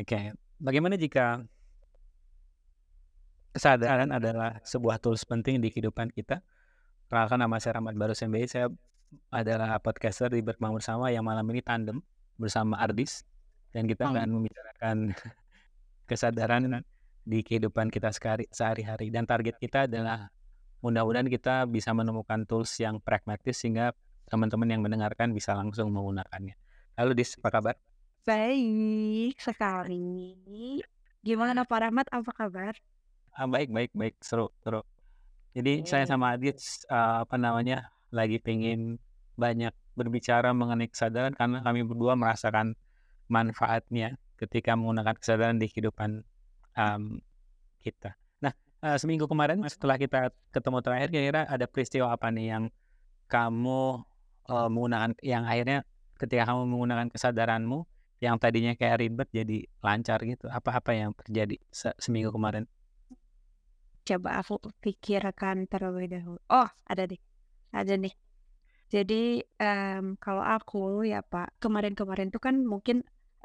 Oke, 0.00 0.32
bagaimana 0.56 0.96
jika 0.96 1.44
kesadaran 3.52 4.08
adalah 4.08 4.56
sebuah 4.64 4.96
tools 4.96 5.28
penting 5.28 5.60
di 5.60 5.68
kehidupan 5.68 6.08
kita? 6.16 6.40
Perkenalkan 7.04 7.44
nama 7.44 7.60
saya 7.60 7.76
Rahmat 7.76 8.00
Barus 8.00 8.24
MBI, 8.24 8.48
saya 8.48 8.72
adalah 9.28 9.76
podcaster 9.76 10.32
di 10.32 10.40
Berkembang 10.40 10.80
Bersama 10.80 11.12
yang 11.12 11.20
malam 11.20 11.44
ini 11.52 11.60
tandem 11.60 12.00
bersama 12.40 12.80
Ardis 12.80 13.28
dan 13.76 13.84
kita 13.84 14.08
akan 14.08 14.40
membicarakan 14.40 14.96
kesadaran 16.08 16.80
di 17.28 17.44
kehidupan 17.44 17.92
kita 17.92 18.08
sehari-hari 18.48 19.12
dan 19.12 19.28
target 19.28 19.60
kita 19.60 19.84
adalah 19.84 20.32
mudah-mudahan 20.80 21.28
kita 21.28 21.68
bisa 21.68 21.92
menemukan 21.92 22.48
tools 22.48 22.72
yang 22.80 23.04
pragmatis 23.04 23.60
sehingga 23.60 23.92
teman-teman 24.32 24.64
yang 24.64 24.80
mendengarkan 24.80 25.36
bisa 25.36 25.52
langsung 25.52 25.92
menggunakannya. 25.92 26.56
Halo 26.96 27.12
Dis, 27.12 27.36
apa 27.36 27.52
kabar? 27.52 27.89
Baik 28.20 29.40
sekali. 29.40 30.36
Gimana 31.24 31.64
Pak 31.64 31.78
Rahmat, 31.88 32.06
apa 32.12 32.30
kabar? 32.36 32.76
Ah, 33.32 33.48
baik, 33.48 33.72
baik, 33.72 33.90
baik, 33.96 34.14
seru, 34.20 34.52
seru. 34.60 34.84
Jadi 35.56 35.82
saya 35.88 36.04
sama 36.04 36.36
Adit 36.36 36.60
eh, 36.86 37.16
apa 37.24 37.34
namanya 37.40 37.90
lagi 38.12 38.36
pengen 38.38 39.00
banyak 39.40 39.72
berbicara 39.96 40.52
mengenai 40.52 40.86
kesadaran 40.92 41.34
karena 41.34 41.64
kami 41.64 41.82
berdua 41.82 42.14
merasakan 42.14 42.76
manfaatnya 43.26 44.20
ketika 44.36 44.76
menggunakan 44.76 45.16
kesadaran 45.16 45.56
di 45.56 45.66
kehidupan 45.66 46.22
em, 46.76 47.24
kita. 47.82 48.14
Nah, 48.44 48.52
eh, 48.84 48.96
seminggu 49.00 49.26
kemarin 49.26 49.64
setelah 49.66 49.96
kita 49.96 50.30
ketemu 50.54 50.78
terakhir, 50.84 51.08
kira-kira 51.08 51.42
ada 51.48 51.66
peristiwa 51.66 52.12
apa 52.14 52.28
nih 52.30 52.46
yang 52.52 52.64
kamu 53.32 54.04
eh, 54.52 54.68
menggunakan, 54.68 55.10
yang 55.24 55.48
akhirnya 55.48 55.88
ketika 56.20 56.52
kamu 56.52 56.68
menggunakan 56.68 57.08
kesadaranmu 57.08 57.89
yang 58.24 58.36
tadinya 58.42 58.72
kayak 58.80 58.96
ribet 59.02 59.28
jadi 59.38 59.56
lancar 59.86 60.18
gitu. 60.30 60.46
Apa-apa 60.58 60.90
yang 61.00 61.10
terjadi 61.20 61.56
se- 61.72 61.96
seminggu 62.04 62.30
kemarin? 62.36 62.64
Coba 64.08 64.30
aku 64.42 64.54
pikirkan 64.82 65.56
terlebih 65.70 66.08
dahulu. 66.10 66.40
Oh, 66.50 66.68
ada 66.90 67.04
deh. 67.10 67.20
Ada 67.72 67.94
nih. 68.00 68.14
Jadi 68.94 69.22
em, 69.62 70.04
kalau 70.24 70.44
aku 70.44 71.04
ya 71.12 71.20
Pak, 71.32 71.48
kemarin-kemarin 71.62 72.28
tuh 72.34 72.42
kan 72.46 72.56
mungkin 72.72 72.96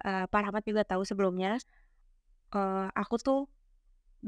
eh, 0.07 0.25
Pak 0.31 0.41
Rahmat 0.45 0.63
juga 0.69 0.83
tahu 0.87 1.03
sebelumnya, 1.09 1.51
eh, 2.55 2.87
aku 3.01 3.15
tuh 3.27 3.39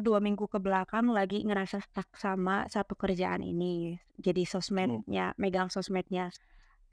dua 0.06 0.20
minggu 0.26 0.46
ke 0.54 0.60
belakang 0.66 1.08
lagi 1.18 1.40
ngerasa 1.48 1.78
stuck 1.88 2.10
sama 2.26 2.56
satu 2.74 2.94
kerjaan 3.04 3.42
ini. 3.54 3.98
Jadi 4.26 4.44
Hmm. 4.84 5.02
sosmednya, 5.04 5.26
megang 5.42 5.70
sosmednya 5.76 6.26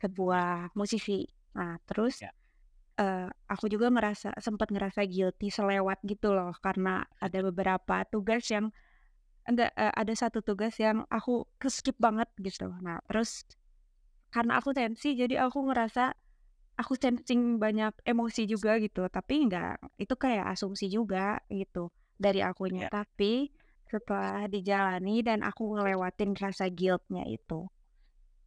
sebuah 0.02 0.74
musisi. 0.78 1.27
Nah, 1.58 1.78
terus 1.89 2.16
Ya. 2.20 2.30
Eh, 2.98 3.28
aku 3.50 3.67
juga 3.67 3.91
ngerasa 3.91 4.39
sempat 4.39 4.70
ngerasa 4.70 5.06
guilty 5.06 5.50
selewat 5.50 5.98
gitu 6.06 6.31
loh 6.34 6.55
karena 6.62 7.03
ada 7.19 7.39
beberapa 7.42 8.06
tugas 8.09 8.47
yang 8.51 8.70
enggak 9.45 9.70
eh, 9.77 9.92
ada 9.92 10.14
satu 10.17 10.41
tugas 10.41 10.77
yang 10.81 11.05
aku 11.11 11.45
keskip 11.61 11.97
banget 12.01 12.28
gitu. 12.41 12.70
Nah, 12.81 13.01
terus 13.11 13.45
karena 14.33 14.59
aku 14.59 14.75
tensi 14.75 15.14
jadi 15.14 15.47
aku 15.47 15.70
ngerasa 15.70 16.14
aku 16.75 16.98
sensing 16.98 17.59
banyak 17.59 17.95
emosi 18.03 18.47
juga 18.48 18.78
gitu. 18.83 19.06
Tapi 19.11 19.34
enggak 19.47 19.79
itu 19.98 20.14
kayak 20.14 20.55
asumsi 20.55 20.91
juga 20.91 21.39
gitu 21.51 21.91
dari 22.19 22.41
akunya. 22.41 22.89
Ya. 22.89 23.05
Tapi 23.05 23.51
setelah 23.91 24.48
dijalani 24.51 25.23
dan 25.23 25.45
aku 25.47 25.77
ngelewatin 25.77 26.34
rasa 26.34 26.67
guilt-nya 26.73 27.29
itu 27.31 27.69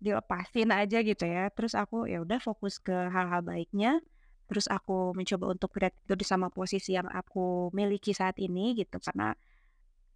dilepasin 0.02 0.70
aja 0.74 1.02
gitu 1.06 1.26
ya. 1.26 1.50
Terus 1.54 1.74
aku 1.78 2.10
ya 2.10 2.22
udah 2.22 2.40
fokus 2.42 2.82
ke 2.82 2.94
hal-hal 3.10 3.42
baiknya. 3.46 4.02
Terus 4.48 4.66
aku 4.72 5.12
mencoba 5.12 5.52
untuk 5.52 5.70
gratitude 5.76 6.24
sama 6.24 6.48
posisi 6.48 6.96
yang 6.96 7.08
aku 7.12 7.72
miliki 7.76 8.16
saat 8.16 8.40
ini 8.40 8.74
gitu 8.80 8.98
karena 9.04 9.36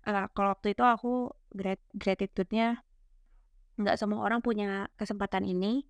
eh, 0.07 0.25
kalau 0.31 0.55
waktu 0.55 0.73
itu 0.73 0.83
aku 0.83 1.31
grat 1.51 1.79
gratitude-nya 1.91 2.79
nggak 3.79 3.97
semua 3.99 4.23
orang 4.23 4.39
punya 4.39 4.87
kesempatan 4.95 5.43
ini 5.47 5.83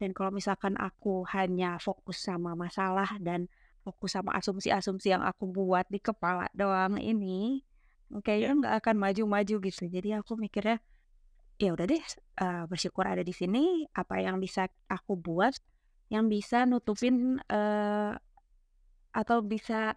dan 0.00 0.12
kalau 0.12 0.28
misalkan 0.32 0.76
aku 0.76 1.24
hanya 1.32 1.80
fokus 1.80 2.20
sama 2.20 2.52
masalah 2.52 3.16
dan 3.20 3.48
fokus 3.84 4.16
sama 4.18 4.36
asumsi-asumsi 4.36 5.14
yang 5.14 5.24
aku 5.24 5.48
buat 5.48 5.88
di 5.88 6.00
kepala 6.00 6.48
doang 6.52 7.00
ini 7.00 7.64
kayaknya 8.22 8.50
Ya. 8.52 8.58
nggak 8.60 8.74
akan 8.84 8.96
maju-maju 9.02 9.54
gitu. 9.66 9.82
Jadi 9.90 10.14
aku 10.14 10.38
mikirnya 10.38 10.78
ya 11.56 11.72
udah 11.72 11.86
deh 11.88 12.02
eh, 12.42 12.64
bersyukur 12.68 13.08
ada 13.08 13.24
di 13.24 13.32
sini 13.32 13.88
apa 13.96 14.20
yang 14.20 14.36
bisa 14.38 14.68
aku 14.92 15.16
buat 15.16 15.56
yang 16.12 16.26
bisa 16.30 16.64
nutupin 16.68 17.38
eh, 17.50 18.12
atau 19.16 19.38
bisa 19.42 19.96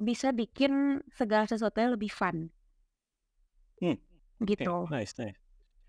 bisa 0.00 0.30
bikin 0.34 1.02
segala 1.14 1.46
sesuatunya 1.50 1.94
lebih 1.96 2.12
fun 2.12 2.50
Hmm. 3.80 3.94
Gitu 4.42 4.74
nice, 4.90 5.14
nice. 5.18 5.38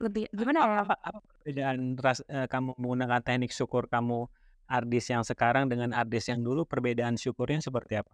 lebih 0.03 0.27
gimana 0.35 0.59
ya 0.67 0.81
Apa, 0.81 0.95
apa 0.99 1.19
perbedaan 1.31 1.95
ras, 1.99 2.19
eh, 2.27 2.47
kamu 2.51 2.75
menggunakan 2.79 3.21
teknik 3.23 3.51
syukur 3.55 3.87
kamu 3.87 4.27
Ardis 4.67 5.05
yang 5.13 5.23
sekarang 5.23 5.65
dengan 5.71 5.93
Ardis 5.93 6.25
yang 6.31 6.41
dulu 6.41 6.65
perbedaan 6.65 7.15
syukurnya 7.21 7.61
seperti 7.63 7.93
apa? 8.01 8.13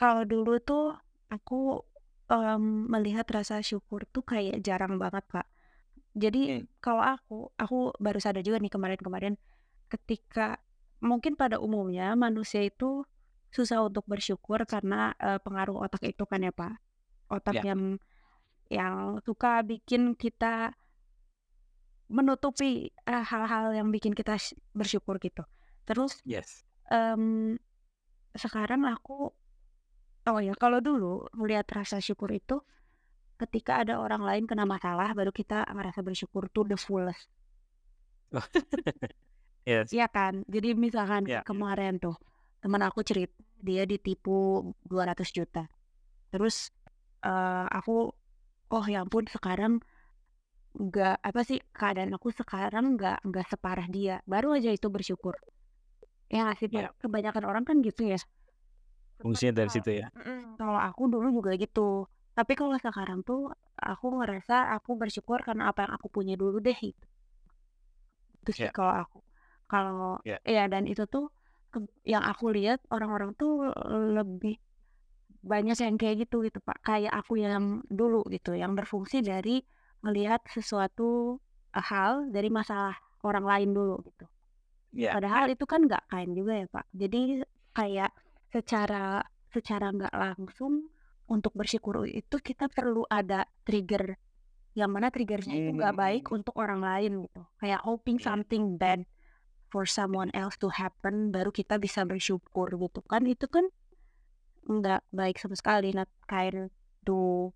kalau 0.00 0.22
dulu 0.26 0.58
tuh 0.62 0.84
aku 1.30 1.82
em, 2.30 2.64
melihat 2.90 3.26
rasa 3.30 3.60
syukur 3.64 4.06
tuh 4.10 4.24
kayak 4.26 4.60
jarang 4.66 4.96
banget 5.02 5.24
kak 5.30 5.46
jadi 6.16 6.42
Hmm. 6.46 6.66
kalau 6.84 7.02
aku 7.04 7.36
aku 7.58 7.76
baru 8.00 8.18
sadar 8.22 8.42
juga 8.46 8.58
nih 8.62 8.72
kemarin-kemarin 8.72 9.34
ketika 9.94 10.58
mungkin 10.98 11.38
pada 11.38 11.62
umumnya 11.62 12.18
manusia 12.18 12.66
itu 12.66 13.06
susah 13.54 13.86
untuk 13.86 14.02
bersyukur 14.10 14.58
karena 14.66 15.14
eh, 15.22 15.38
pengaruh 15.38 15.86
otak 15.86 16.02
itu 16.10 16.26
kan 16.26 16.42
ya 16.42 16.50
pak 16.50 16.74
otak 17.30 17.62
Ya. 17.62 17.70
yang 17.70 17.82
yang 18.72 18.94
suka 19.22 19.62
bikin 19.62 20.18
kita 20.18 20.74
menutupi 22.10 22.90
hal-hal 23.06 23.72
yang 23.72 23.88
bikin 23.88 24.12
kita 24.12 24.36
sy- 24.36 24.58
bersyukur 24.74 25.16
gitu 25.22 25.46
terus 25.88 26.20
Yes. 26.26 26.64
em, 26.90 27.54
sekarang 28.34 28.84
aku 28.84 29.30
oh 30.24 30.40
ya 30.40 30.52
kalau 30.58 30.80
dulu 30.82 31.28
melihat 31.36 31.64
rasa 31.70 32.00
syukur 32.00 32.32
itu 32.32 32.60
ketika 33.38 33.82
ada 33.84 34.00
orang 34.00 34.22
lain 34.24 34.44
kena 34.46 34.64
masalah 34.64 35.12
baru 35.12 35.30
kita 35.32 35.64
merasa 35.72 36.00
bersyukur 36.02 36.48
tuh 36.50 36.64
the 36.66 36.78
fullest 36.78 37.28
Yes. 39.64 39.88
Iya 39.92 40.06
kan 40.12 40.44
jadi 40.44 40.76
misalkan 40.76 41.24
Ya. 41.24 41.40
kemarin 41.40 41.96
tuh 41.96 42.16
teman 42.60 42.84
aku 42.84 43.00
cerita 43.00 43.32
dia 43.64 43.88
ditipu 43.88 44.60
200 44.84 45.32
juta 45.32 45.68
terus 46.28 46.68
eh, 47.24 47.66
aku 47.72 48.12
oh 48.68 48.84
ya 48.84 49.00
ampun 49.04 49.24
sekarang 49.24 49.80
nggak 50.74 51.16
apa 51.22 51.40
sih 51.46 51.62
keadaan 51.72 52.12
aku 52.12 52.28
sekarang 52.34 52.98
nggak 52.98 53.24
nggak 53.24 53.46
separah 53.46 53.86
dia 53.88 54.20
baru 54.28 54.58
aja 54.58 54.68
itu 54.74 54.90
bersyukur 54.92 55.38
ya 56.28 56.44
nggak 56.44 56.58
sih 56.60 56.68
Ya. 56.68 56.90
Pak? 56.90 57.00
kebanyakan 57.08 57.44
orang 57.48 57.64
kan 57.64 57.80
gitu 57.80 58.04
ya 58.04 58.18
Fungsinya 59.22 59.62
dari 59.64 59.70
situ 59.72 59.90
ya. 59.94 60.10
Kalau 60.58 60.76
aku 60.76 61.08
dulu 61.08 61.40
juga 61.40 61.54
gitu 61.56 62.04
tapi 62.34 62.58
kalau 62.58 62.74
sekarang 62.76 63.22
tuh 63.22 63.54
aku 63.78 64.06
ngerasa 64.18 64.74
aku 64.74 64.98
bersyukur 64.98 65.38
karena 65.46 65.70
apa 65.70 65.86
yang 65.86 65.92
aku 65.94 66.10
punya 66.10 66.34
dulu 66.34 66.58
deh 66.58 66.74
itu 66.74 67.06
itu 68.42 68.50
sih 68.52 68.68
Ya. 68.68 68.74
kalau 68.74 68.92
aku 68.92 69.18
kalau 69.66 70.18
Ya. 70.22 70.38
ya 70.44 70.64
dan 70.68 70.84
itu 70.84 71.04
tuh 71.06 71.28
yang 72.06 72.22
aku 72.22 72.54
lihat 72.54 72.78
orang-orang 72.88 73.34
tuh 73.34 73.66
lebih 74.14 74.62
banyak 75.42 75.76
yang 75.76 75.98
kayak 75.98 76.24
gitu 76.24 76.40
gitu 76.40 76.56
pak 76.62 76.80
kayak 76.80 77.12
aku 77.12 77.36
yang 77.36 77.82
dulu 77.90 78.24
gitu 78.30 78.54
yang 78.56 78.72
berfungsi 78.72 79.20
dari 79.20 79.60
melihat 80.00 80.40
sesuatu 80.48 81.36
hal 81.74 82.30
dari 82.30 82.48
masalah 82.48 82.94
orang 83.26 83.44
lain 83.44 83.70
dulu 83.72 84.00
gitu 84.06 84.24
Ya. 84.94 85.10
padahal 85.10 85.50
itu 85.50 85.66
kan 85.66 85.82
nggak 85.82 86.06
kain 86.06 86.30
juga 86.32 86.54
ya 86.54 86.66
pak 86.70 86.86
jadi 86.94 87.42
kayak 87.74 88.14
secara 88.54 89.26
secara 89.50 89.90
nggak 89.90 90.14
langsung 90.14 90.86
untuk 91.26 91.50
bersyukur 91.58 92.06
itu 92.06 92.38
kita 92.38 92.70
perlu 92.70 93.02
ada 93.10 93.42
trigger 93.66 94.14
yang 94.78 94.94
mana 94.94 95.10
triggernya 95.10 95.50
itu 95.50 95.70
nggak 95.74 95.98
baik 95.98 96.24
Hmm. 96.30 96.38
untuk 96.38 96.54
orang 96.62 96.78
lain 96.78 97.26
gitu 97.26 97.42
kayak 97.58 97.82
hoping 97.82 98.22
Iya. 98.22 98.26
something 98.30 98.78
bad 98.78 99.02
for 99.74 99.82
someone 99.82 100.30
else 100.30 100.54
to 100.54 100.70
happen 100.70 101.34
baru 101.34 101.50
kita 101.50 101.82
bisa 101.82 102.06
bersyukur 102.06 102.70
gitu 102.78 103.02
kan 103.10 103.26
itu 103.26 103.50
kan 103.50 103.66
nggak 104.70 105.02
baik 105.10 105.34
sama 105.42 105.58
sekali 105.58 105.90
not 105.90 106.06
kind 106.30 106.70
to 107.02 107.50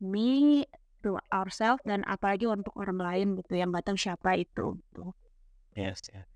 me 0.00 0.64
to 1.04 1.20
ourselves 1.30 1.84
dan 1.84 2.02
apalagi 2.08 2.48
untuk 2.48 2.72
orang 2.80 2.98
lain 2.98 3.28
gitu 3.38 3.52
yang 3.60 3.68
nggak 3.70 3.84
tahu 3.86 4.00
siapa 4.00 4.34
itu 4.40 4.80
gitu. 4.80 5.12
Yes. 5.78 6.02
ya. 6.10 6.26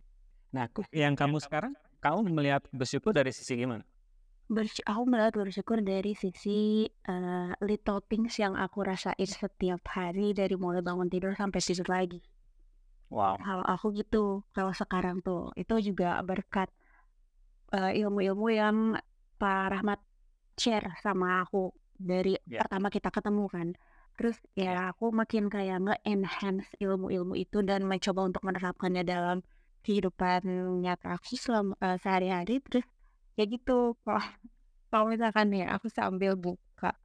Nah, 0.55 0.71
ku- 0.71 0.87
yang 0.95 1.19
kamu 1.19 1.43
sekarang, 1.43 1.75
kamu 1.99 2.31
melihat 2.31 2.63
bersyukur 2.71 3.11
dari 3.11 3.35
sisi 3.35 3.59
gimana? 3.59 3.83
Bersy- 4.47 4.85
aku 4.85 5.03
melihat 5.09 5.35
bersyukur 5.35 5.81
dari 5.83 6.13
sisi 6.15 6.87
eh, 6.87 7.51
little 7.65 8.05
things 8.07 8.39
yang 8.39 8.55
aku 8.55 8.85
rasain 8.87 9.17
setiap 9.27 9.83
hari 9.91 10.37
dari 10.37 10.55
mulai 10.55 10.85
bangun 10.85 11.09
tidur 11.11 11.35
sampai 11.35 11.59
tidur 11.59 11.89
lagi. 11.91 12.23
Wow. 13.13 13.37
Kalau 13.45 13.65
aku 13.69 13.87
gitu, 13.93 14.41
kalau 14.57 14.73
sekarang 14.73 15.21
tuh 15.21 15.53
itu 15.61 15.93
juga 15.93 16.17
berkat 16.25 16.73
eh, 17.77 18.01
ilmu-ilmu 18.01 18.47
yang 18.49 18.77
Pak 19.37 19.63
Rahmat 19.77 20.01
share 20.57 20.97
sama 21.05 21.45
aku 21.45 21.77
dari 22.01 22.41
Ya. 22.49 22.65
pertama 22.65 22.89
kita 22.89 23.13
ketemu 23.13 23.45
kan. 23.53 23.69
Terus 24.17 24.37
ya 24.57 24.93
aku 24.93 25.13
makin 25.13 25.53
kayak 25.53 25.85
nge-enhance 25.85 26.69
ilmu-ilmu 26.81 27.37
itu 27.37 27.61
dan 27.61 27.85
mencoba 27.85 28.25
untuk 28.29 28.43
menerapkannya 28.49 29.05
dalam 29.05 29.45
kehidupan 29.85 30.49
nyata 30.81 31.21
aku 31.21 31.37
selama 31.37 31.77
eh, 31.85 32.01
sehari-hari. 32.01 32.65
Terus 32.65 32.89
ya 33.37 33.45
gitu. 33.45 33.97
Kalau 34.09 34.25
kalau 34.89 35.05
misalkan 35.13 35.53
ya 35.53 35.77
aku 35.77 35.93
sambil 35.93 36.33
buka 36.37 36.97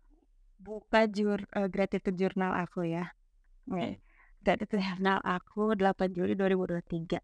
buka 0.56 1.04
jur 1.12 1.44
eh, 1.52 1.68
gratitude 1.68 2.16
journal 2.16 2.56
aku 2.56 2.88
ya. 2.88 3.12
Hmm. 3.68 4.00
Gratitude 4.44 4.80
journal 4.84 5.20
aku 5.26 5.76
8 5.76 6.14
Juli 6.16 6.34
2023. 6.38 7.20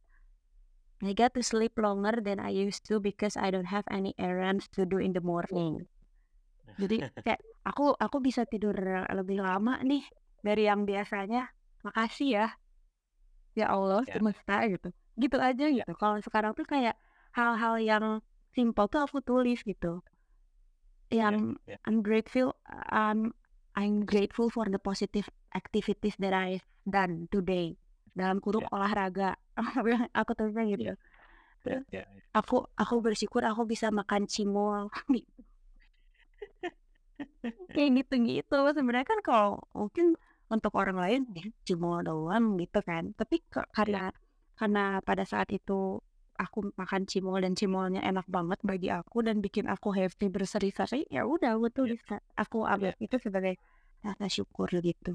I 1.04 1.12
got 1.12 1.36
to 1.36 1.44
sleep 1.44 1.76
longer 1.76 2.24
than 2.24 2.40
I 2.40 2.52
used 2.56 2.88
to 2.88 3.00
because 3.04 3.36
I 3.36 3.52
don't 3.52 3.68
have 3.72 3.84
any 3.92 4.16
errands 4.16 4.72
to 4.76 4.88
do 4.88 5.00
in 5.04 5.12
the 5.12 5.20
morning. 5.24 5.84
Jadi 6.80 7.04
kayak 7.28 7.44
aku 7.68 7.92
aku 8.00 8.18
bisa 8.24 8.48
tidur 8.48 8.76
lebih 9.12 9.44
lama 9.44 9.80
nih 9.84 10.04
dari 10.40 10.68
yang 10.68 10.88
biasanya. 10.88 11.52
Makasih 11.84 12.30
ya. 12.32 12.48
Ya 13.54 13.68
Allah 13.70 14.02
Ya. 14.08 14.18
semesta 14.18 14.56
gitu. 14.72 14.90
Gitu 15.20 15.38
aja 15.38 15.66
Ya. 15.68 15.84
gitu. 15.84 15.94
Kalau 16.00 16.18
sekarang 16.24 16.56
tuh 16.56 16.64
kayak 16.66 16.96
hal-hal 17.36 17.76
yang 17.84 18.06
simple 18.56 18.88
tuh 18.88 19.04
aku 19.04 19.20
tulis 19.20 19.60
gitu. 19.68 20.00
Ya, 21.12 21.30
Yang 21.30 21.60
ya. 21.68 21.78
I'm 21.86 22.00
grateful 22.02 22.56
um, 22.90 23.36
I'm 23.76 24.08
grateful 24.08 24.48
for 24.50 24.66
the 24.72 24.80
positive 24.80 25.28
activities 25.54 26.18
that 26.20 26.34
I've 26.34 26.66
done 26.84 27.30
today. 27.30 27.78
Dalam 28.14 28.38
kurung 28.44 28.66
Ya. 28.68 28.72
olahraga. 28.74 29.30
aku 30.20 30.32
tulisnya 30.38 30.64
gitu. 30.70 30.84
Ya. 30.84 30.96
Ya, 31.64 31.80
ya. 31.90 32.04
Aku 32.36 32.68
aku 32.76 33.00
bersyukur 33.00 33.42
aku 33.46 33.64
bisa 33.64 33.88
makan 33.90 34.28
cimol. 34.28 34.92
Kayak 37.74 37.90
gitu-gitu. 38.04 38.58
Sebenarnya 38.76 39.08
kan 39.08 39.20
kalau 39.26 39.64
mungkin 39.74 40.14
untuk 40.52 40.74
orang 40.78 40.98
lain 41.00 41.22
ya 41.34 41.46
cimol 41.66 42.04
doang 42.06 42.60
gitu 42.62 42.80
kan. 42.86 43.14
Tapi 43.18 43.42
ke- 43.50 43.70
karena 43.74 44.14
karena 44.54 45.02
pada 45.02 45.26
saat 45.26 45.50
itu 45.50 45.98
aku 46.38 46.74
makan 46.78 47.06
cimol 47.10 47.42
dan 47.42 47.54
cimolnya 47.58 48.02
enak 48.06 48.26
banget 48.30 48.60
bagi 48.66 48.90
aku 48.90 49.22
dan 49.26 49.40
bikin 49.42 49.70
aku 49.70 49.94
happy 49.94 50.30
berseri-seri 50.34 51.06
ya 51.14 51.30
udah 51.30 51.58
aku 51.58 51.70
tulis 51.70 52.02
Kak. 52.02 52.26
aku 52.34 52.66
ambil 52.66 52.94
itu 52.98 53.16
sebagai 53.22 53.58
rasa 54.02 54.26
syukur 54.30 54.70
gitu. 54.82 55.14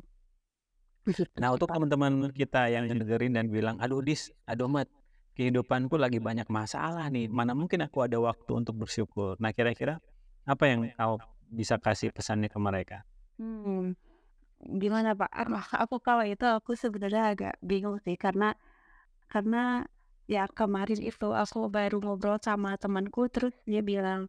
Nah, 1.39 1.55
untuk 1.55 1.71
teman-teman 1.71 2.35
kita 2.35 2.67
yang 2.69 2.91
dengerin 2.91 3.33
dan 3.39 3.47
bilang, 3.49 3.77
"Aduh, 3.79 4.03
Dis, 4.03 4.35
aduh, 4.45 4.67
Mat, 4.67 4.91
kehidupanku 5.39 5.95
lagi 5.95 6.19
banyak 6.19 6.51
masalah 6.51 7.07
nih. 7.15 7.31
Mana 7.31 7.55
mungkin 7.55 7.81
aku 7.87 8.03
ada 8.03 8.19
waktu 8.19 8.53
untuk 8.59 8.75
bersyukur." 8.75 9.39
Nah, 9.39 9.55
kira-kira 9.55 10.03
apa 10.45 10.65
yang 10.67 10.91
kau 10.99 11.23
bisa 11.49 11.79
kasih 11.79 12.11
pesannya 12.11 12.51
ke 12.51 12.59
mereka? 12.59 13.07
Hmm, 13.39 13.95
gimana 14.83 15.15
Pak? 15.15 15.31
Aku 15.87 16.03
kalau 16.03 16.27
itu 16.27 16.45
aku 16.45 16.75
sebenarnya 16.75 17.33
agak 17.33 17.55
bingung 17.63 18.03
sih 18.03 18.19
karena 18.19 18.59
karena 19.31 19.87
ya 20.29 20.45
kemarin 20.51 21.01
itu 21.01 21.29
aku 21.33 21.71
baru 21.73 22.03
ngobrol 22.03 22.37
sama 22.43 22.77
temanku 22.77 23.31
terus 23.33 23.55
dia 23.65 23.81
bilang 23.81 24.29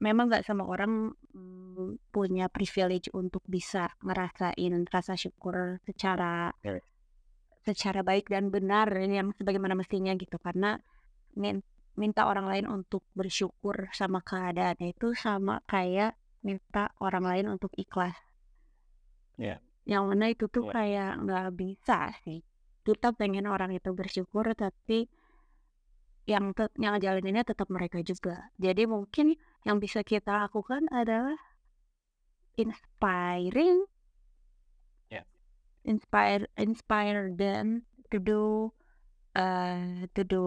memang 0.00 0.32
nggak 0.32 0.44
sama 0.48 0.64
orang 0.64 1.12
mm, 1.36 2.10
punya 2.10 2.48
privilege 2.48 3.12
untuk 3.12 3.44
bisa 3.44 3.92
ngerasain 4.00 4.72
rasa 4.88 5.14
syukur 5.14 5.78
secara 5.84 6.50
Ya. 6.64 6.80
secara 7.60 8.00
baik 8.00 8.32
dan 8.32 8.48
benar 8.48 8.88
yang 8.96 9.36
sebagaimana 9.36 9.76
mestinya 9.76 10.16
gitu 10.16 10.40
karena 10.40 10.80
min- 11.36 11.62
minta 11.94 12.24
orang 12.24 12.48
lain 12.48 12.66
untuk 12.66 13.04
bersyukur 13.12 13.92
sama 13.92 14.24
keadaannya 14.24 14.96
itu 14.96 15.12
sama 15.12 15.60
kayak 15.68 16.16
minta 16.40 16.88
orang 17.04 17.24
lain 17.28 17.46
untuk 17.52 17.68
ikhlas 17.76 18.16
Ya. 19.36 19.60
yang 19.84 20.08
mana 20.08 20.32
itu 20.32 20.48
tuh 20.48 20.68
Ya. 20.68 20.80
kayak 20.80 21.12
nggak 21.24 21.46
bisa 21.56 22.12
sih 22.24 22.40
kita 22.80 23.12
pengen 23.12 23.44
orang 23.44 23.76
itu 23.76 23.92
bersyukur 23.92 24.48
tapi 24.56 25.12
yang 26.28 26.52
tet- 26.56 26.76
yang 26.78 26.96
jalaninnya 27.00 27.44
tetap 27.46 27.68
mereka 27.72 28.00
juga. 28.04 28.52
Jadi 28.60 28.84
mungkin 28.88 29.36
yang 29.66 29.78
bisa 29.80 30.04
kita 30.04 30.46
lakukan 30.48 30.86
adalah 30.92 31.36
inspiring 32.56 33.88
Ya. 35.10 35.24
inspire 35.84 36.46
inspire 36.60 37.32
them 37.34 37.86
to 38.12 38.18
do 38.20 38.72
uh, 39.34 40.06
to 40.14 40.22
do 40.22 40.44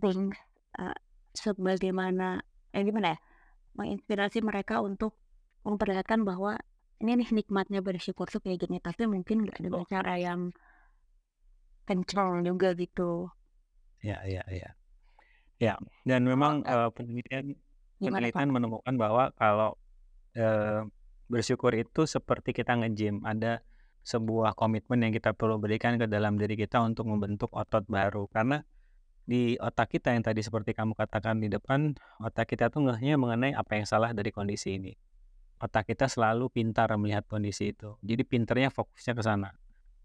things 0.00 0.36
uh, 0.78 0.96
sebagaimana 1.36 2.40
eh 2.72 2.82
gimana 2.84 3.16
ya 3.16 3.18
menginspirasi 3.76 4.40
mereka 4.40 4.80
untuk 4.80 5.20
memperlihatkan 5.66 6.24
bahwa 6.24 6.56
ini 6.96 7.12
nih 7.20 7.28
nikmatnya 7.44 7.84
bersyukur 7.84 8.24
tuh 8.32 8.40
kayak 8.40 8.64
gini. 8.64 8.80
Tapi 8.80 9.04
mungkin 9.04 9.44
nggak 9.44 9.60
dengan 9.60 9.84
cara 9.84 10.16
yang 10.16 10.48
kencang 11.86 12.42
juga 12.42 12.72
gitu 12.74 13.30
Ya, 14.04 14.20
ya, 14.28 14.44
ya. 14.48 14.70
Ya, 15.56 15.74
dan 16.04 16.28
memang 16.28 16.60
Oh, 16.68 16.88
eh, 16.88 16.90
penelitian 16.92 17.56
gimana 17.96 18.28
Pak? 18.28 18.36
penelitian 18.36 18.50
menemukan 18.52 18.94
bahwa 19.00 19.32
kalau 19.40 19.80
eh, 20.36 20.84
bersyukur 21.32 21.72
itu 21.74 22.04
seperti 22.04 22.52
kita 22.52 22.76
nge-gym, 22.76 23.24
ada 23.24 23.64
sebuah 24.06 24.54
komitmen 24.54 25.02
yang 25.02 25.12
kita 25.16 25.34
perlu 25.34 25.58
berikan 25.58 25.98
ke 25.98 26.06
dalam 26.06 26.38
diri 26.38 26.54
kita 26.54 26.78
untuk 26.84 27.08
membentuk 27.10 27.50
otot 27.50 27.82
baru. 27.90 28.28
Karena 28.30 28.62
di 29.26 29.58
otak 29.58 29.98
kita 29.98 30.14
yang 30.14 30.22
tadi 30.22 30.38
seperti 30.44 30.70
kamu 30.76 30.94
katakan 30.94 31.42
di 31.42 31.50
depan, 31.50 31.96
otak 32.22 32.46
kita 32.54 32.70
tuh 32.70 32.86
ngehnya 32.86 33.18
mengenai 33.18 33.56
apa 33.56 33.80
yang 33.80 33.86
salah 33.88 34.14
dari 34.14 34.30
kondisi 34.30 34.78
ini. 34.78 34.94
Otak 35.58 35.90
kita 35.90 36.06
selalu 36.06 36.52
pintar 36.52 36.92
melihat 37.00 37.26
kondisi 37.26 37.74
itu. 37.74 37.98
Jadi 38.04 38.22
pinternya 38.22 38.70
fokusnya 38.70 39.16
ke 39.18 39.22
sana. 39.24 39.50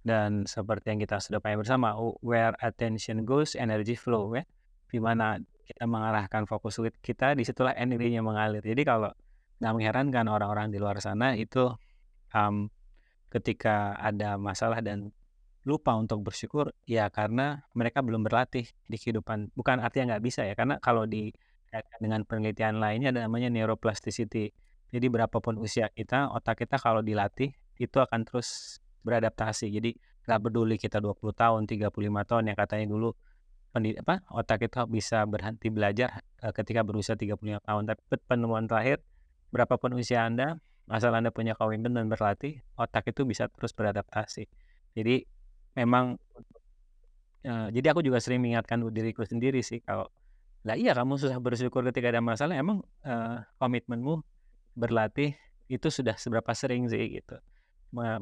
Dan 0.01 0.49
seperti 0.49 0.93
yang 0.93 0.99
kita 1.01 1.21
sudah 1.21 1.37
pahami 1.37 1.61
bersama, 1.61 1.93
where 2.25 2.57
attention 2.59 3.21
goes, 3.21 3.53
energy 3.53 3.93
flow 3.93 4.33
ya. 4.33 4.43
Di 4.89 4.97
mana 4.97 5.37
kita 5.65 5.85
mengarahkan 5.87 6.49
fokus 6.49 6.81
kita, 6.99 7.37
di 7.37 7.45
situlah 7.45 7.77
energinya 7.77 8.25
mengalir. 8.25 8.65
Jadi 8.65 8.81
kalau 8.83 9.13
nggak 9.61 9.73
mengherankan 9.77 10.25
orang-orang 10.25 10.73
di 10.73 10.81
luar 10.81 10.97
sana 10.97 11.37
itu 11.37 11.69
um, 12.33 12.67
ketika 13.29 13.93
ada 13.95 14.35
masalah 14.41 14.81
dan 14.81 15.13
lupa 15.61 15.93
untuk 15.93 16.25
bersyukur, 16.25 16.73
ya 16.89 17.07
karena 17.13 17.61
mereka 17.77 18.01
belum 18.01 18.25
berlatih 18.25 18.65
di 18.65 18.97
kehidupan. 18.97 19.53
Bukan 19.53 19.77
artinya 19.77 20.17
nggak 20.17 20.23
bisa 20.25 20.41
ya, 20.43 20.57
karena 20.57 20.81
kalau 20.81 21.05
dikaitkan 21.05 21.99
dengan 22.01 22.25
penelitian 22.25 22.81
lainnya 22.81 23.13
ada 23.13 23.29
namanya 23.29 23.53
neuroplasticity. 23.53 24.49
Jadi 24.91 25.07
berapapun 25.07 25.61
usia 25.61 25.87
kita, 25.93 26.33
otak 26.33 26.65
kita 26.65 26.75
kalau 26.81 26.99
dilatih 27.05 27.53
itu 27.79 27.97
akan 28.01 28.27
terus 28.27 28.81
beradaptasi. 29.05 29.67
Jadi 29.73 29.91
nggak 30.25 30.39
peduli 30.49 30.75
kita 30.77 30.97
20 31.01 31.33
tahun, 31.35 31.65
35 31.69 32.21
tahun 32.27 32.43
yang 32.53 32.57
katanya 32.57 32.87
dulu 32.89 33.09
pendi- 33.73 33.97
apa 33.97 34.21
otak 34.31 34.67
kita 34.67 34.85
bisa 34.89 35.23
berhenti 35.29 35.67
belajar 35.71 36.21
eh, 36.43 36.53
ketika 36.53 36.81
berusia 36.87 37.15
35 37.17 37.61
tahun. 37.65 37.83
Tapi 37.89 38.01
penemuan 38.29 38.65
terakhir 38.69 39.01
berapapun 39.53 39.95
usia 39.99 40.25
Anda, 40.27 40.59
asal 40.91 41.11
Anda 41.15 41.31
punya 41.33 41.53
komitmen 41.59 41.93
dan 41.95 42.07
berlatih, 42.11 42.61
otak 42.79 43.11
itu 43.11 43.23
bisa 43.27 43.47
terus 43.51 43.71
beradaptasi. 43.75 44.47
Jadi 44.95 45.23
memang 45.77 46.19
eh, 47.45 47.67
jadi 47.75 47.87
aku 47.93 48.01
juga 48.05 48.19
sering 48.23 48.41
mengingatkan 48.43 48.81
diriku 48.93 49.23
sendiri 49.25 49.61
sih 49.65 49.81
kalau 49.83 50.07
lah 50.67 50.77
iya 50.77 50.93
kamu 50.93 51.17
susah 51.17 51.39
bersyukur 51.41 51.81
ketika 51.89 52.13
ada 52.13 52.21
masalah 52.21 52.55
emang 52.57 52.85
eh, 53.05 53.37
komitmenmu 53.61 54.21
berlatih 54.77 55.35
itu 55.71 55.87
sudah 55.89 56.15
seberapa 56.19 56.51
sering 56.55 56.87
sih 56.91 57.01
gitu. 57.21 57.37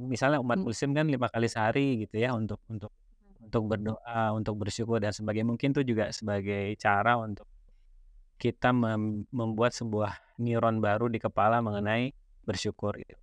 Misalnya 0.02 0.42
umat 0.42 0.58
Hmm. 0.60 0.66
muslim 0.66 0.90
kan 0.98 1.06
lima 1.06 1.28
kali 1.30 1.46
sehari 1.46 2.06
gitu 2.06 2.18
ya 2.18 2.34
untuk 2.34 2.58
untuk 2.66 2.90
untuk 3.40 3.64
berdoa, 3.66 4.34
untuk 4.34 4.56
bersyukur 4.58 4.98
dan 5.02 5.14
sebagainya. 5.14 5.48
Mungkin 5.50 5.74
itu 5.74 5.82
juga 5.86 6.10
sebagai 6.14 6.74
cara 6.78 7.18
untuk 7.18 7.46
kita 8.40 8.72
mem- 8.72 9.26
membuat 9.30 9.76
sebuah 9.76 10.16
neuron 10.40 10.80
baru 10.80 11.12
di 11.12 11.20
kepala 11.22 11.60
mengenai 11.62 12.14
bersyukur 12.48 12.98
gitu. 12.98 13.16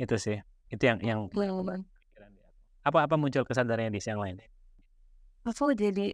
Itu 0.00 0.16
sih. 0.18 0.38
Itu 0.70 0.82
yang 0.86 0.98
yang 1.02 1.20
aku. 1.30 1.86
Apa-apa 2.80 3.14
muncul 3.20 3.44
kesadarannya 3.44 3.92
di 3.92 4.00
yang 4.00 4.20
lain? 4.20 4.40
aku 5.44 5.72
jadi 5.72 6.12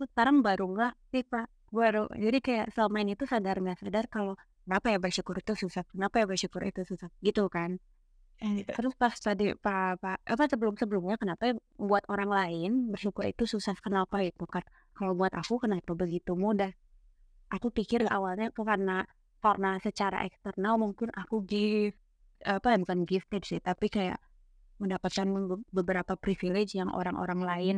sekarang 0.00 0.40
baru 0.40 0.64
nggak 0.74 0.94
sih 1.12 1.22
Pak 1.28 1.46
baru 1.72 2.08
jadi 2.12 2.38
kayak 2.40 2.66
selama 2.74 2.98
ini 3.04 3.12
tuh 3.16 3.28
sadar 3.28 3.56
nggak 3.60 3.78
sadar 3.80 4.04
kalau 4.08 4.34
kenapa 4.64 4.86
ya 4.92 4.98
bersyukur 5.00 5.36
itu 5.40 5.52
susah 5.56 5.84
kenapa 5.88 6.20
ya 6.20 6.26
bersyukur 6.28 6.60
itu 6.64 6.82
susah 6.84 7.08
gitu 7.24 7.48
kan. 7.52 7.80
Terus 8.74 8.94
pas 8.98 9.14
tadi 9.14 9.54
pak 9.54 10.02
pak 10.02 10.16
apa 10.26 10.42
sebelum 10.50 10.74
sebelumnya 10.74 11.14
kenapa 11.14 11.54
buat 11.78 12.02
orang 12.10 12.30
lain 12.38 12.70
bersyukur 12.90 13.24
itu 13.30 13.46
susah? 13.46 13.78
Kenapa 13.78 14.18
itu 14.26 14.44
kan 14.50 14.66
kalau 14.98 15.14
buat 15.14 15.30
aku 15.30 15.62
kenapa 15.62 15.94
begitu 15.94 16.34
mudah? 16.34 16.74
Aku 17.54 17.70
pikir 17.70 18.08
awalnya 18.10 18.50
karena 18.50 19.06
karena 19.42 19.78
secara 19.78 20.26
eksternal 20.26 20.74
mungkin 20.78 21.08
aku 21.14 21.42
give 21.46 21.94
apa 22.42 22.74
ya 22.74 22.78
bukan 22.82 23.06
gifted 23.06 23.42
sih 23.46 23.60
tapi 23.62 23.86
kayak 23.86 24.18
mendapatkan 24.82 25.26
be- 25.30 25.66
beberapa 25.70 26.18
privilege 26.18 26.74
yang 26.74 26.90
orang-orang 26.90 27.40
lain 27.46 27.76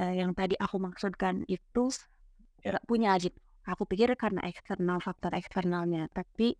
eh, 0.00 0.14
yang 0.16 0.32
tadi 0.32 0.56
aku 0.56 0.80
maksudkan 0.80 1.44
itu 1.44 1.92
nggak 2.64 2.84
punya 2.88 3.12
gitu 3.20 3.36
Aku 3.64 3.88
pikir 3.88 4.12
karena 4.20 4.44
eksternal, 4.44 5.00
faktor 5.00 5.32
eksternalnya, 5.32 6.12
tapi 6.12 6.52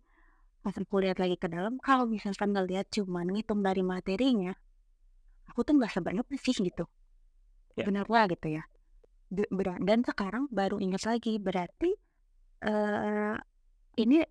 pas 0.65 0.73
aku 0.73 0.97
lihat 1.05 1.21
lagi 1.21 1.37
ke 1.37 1.45
dalam, 1.45 1.77
kalau 1.77 2.09
misalkan 2.09 2.49
ngelihat 2.57 2.89
cuman 2.89 3.29
ngitung 3.29 3.61
dari 3.61 3.85
materinya, 3.85 4.57
aku 5.45 5.61
tuh 5.61 5.77
nggak 5.77 5.93
sebanyak 5.93 6.25
sih 6.41 6.57
gitu. 6.57 6.89
Ya. 7.77 7.85
Benar 7.85 8.09
lah 8.09 8.25
gitu 8.33 8.49
ya. 8.49 8.65
Dan 9.85 10.01
sekarang 10.01 10.49
baru 10.49 10.81
ingat 10.81 11.05
lagi, 11.05 11.37
berarti 11.37 11.93
eh 12.65 13.37
ini 14.01 14.25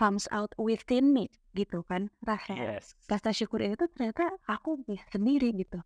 comes 0.00 0.28
out 0.32 0.52
within 0.56 1.12
me 1.12 1.28
gitu 1.56 1.80
kan 1.88 2.12
rasa 2.20 2.52
Yes. 2.52 2.92
rasa 3.08 3.32
syukur 3.32 3.64
itu 3.64 3.88
ternyata 3.96 4.28
aku 4.44 4.84
bisa 4.84 5.04
sendiri 5.08 5.56
gitu 5.56 5.80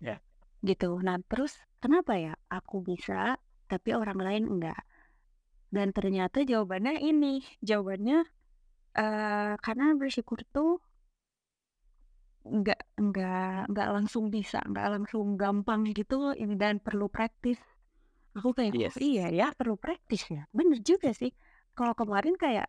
Ya. 0.00 0.20
gitu 0.60 1.00
nah 1.00 1.16
terus 1.24 1.56
kenapa 1.80 2.20
ya 2.20 2.36
aku 2.52 2.84
bisa 2.84 3.40
tapi 3.64 3.96
orang 3.96 4.20
lain 4.20 4.44
enggak 4.44 4.80
dan 5.72 5.92
ternyata 5.96 6.44
jawabannya 6.44 7.00
ini 7.00 7.40
jawabannya 7.64 8.28
eh 8.98 9.52
karena 9.64 9.84
bersyukur 10.00 10.38
tuh 10.54 10.70
enggak 12.54 12.80
enggak 13.00 13.68
enggak 13.68 13.88
langsung 13.96 14.24
bisa 14.36 14.58
enggak 14.68 14.86
langsung 14.96 15.26
gampang 15.42 15.80
gitu 15.92 16.32
ini 16.42 16.54
dan 16.56 16.80
perlu 16.80 17.06
praktis. 17.12 17.58
Aku 18.38 18.50
kayak 18.56 18.74
"Oh, 18.76 18.80
Yes. 18.80 18.94
iya 19.02 19.26
ya 19.40 19.46
perlu 19.58 19.74
praktis 19.84 20.22
ya. 20.34 20.42
Bener 20.58 20.78
juga 20.90 21.10
sih. 21.20 21.30
Kalau 21.78 21.94
kemarin 22.00 22.34
kayak 22.44 22.68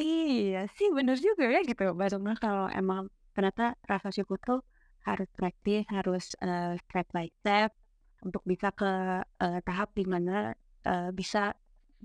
iya 0.00 0.60
sih 0.76 0.88
bener 0.96 1.16
juga 1.26 1.44
ya 1.54 1.60
gitu. 1.70 1.82
Ngeh 1.96 2.38
kalau 2.44 2.66
emang 2.80 3.02
ternyata 3.36 3.64
rasa 3.90 4.08
syukur 4.16 4.38
tuh 4.48 4.60
harus 5.08 5.28
praktis 5.38 5.84
harus 5.96 6.24
eh, 6.46 6.74
step 6.84 7.06
by 7.14 7.26
step 7.42 7.70
untuk 8.26 8.42
bisa 8.50 8.68
ke 8.80 8.90
eh, 9.44 9.60
tahap 9.66 9.88
di 9.98 10.04
mana 10.12 10.54
eh, 10.90 11.10
bisa 11.20 11.52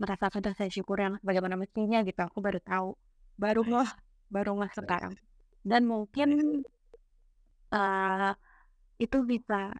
merasakan 0.01 0.41
rasa 0.49 0.63
syukur 0.75 0.97
yang 1.03 1.13
bagaimana 1.27 1.55
mestinya 1.63 1.99
gitu. 2.07 2.19
Aku 2.29 2.39
baru 2.45 2.59
tahu 2.63 2.89
baru 3.37 3.61
Nice. 3.63 3.71
ngeh 3.71 3.91
baru 4.27 4.51
ngeh 4.59 4.71
sekarang. 4.75 5.13
dan 5.63 5.81
mungkin 5.85 6.29
eh 7.71 8.31
itu 8.97 9.17
bisa 9.23 9.75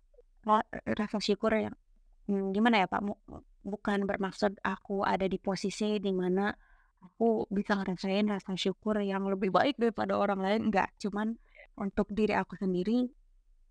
ra- 0.46 0.70
rasa 0.86 1.18
syukur 1.18 1.52
yang 1.58 1.76
hmm, 2.30 2.54
gimana 2.54 2.86
ya 2.86 2.88
Pak? 2.88 3.02
Bukan 3.68 4.08
bermaksud 4.08 4.62
aku 4.64 5.04
ada 5.04 5.26
di 5.28 5.40
posisi 5.42 5.98
di 6.00 6.12
mana 6.14 6.54
aku 7.04 7.48
bisa 7.50 7.76
ngerasain 7.76 8.28
rasa 8.30 8.54
syukur 8.56 9.00
yang 9.02 9.26
lebih 9.28 9.50
baik 9.52 9.76
daripada 9.82 10.16
orang 10.16 10.40
lain 10.44 10.62
enggak. 10.70 10.92
Cuman 11.02 11.36
untuk 11.80 12.08
diri 12.14 12.34
aku 12.38 12.56
sendiri 12.58 13.08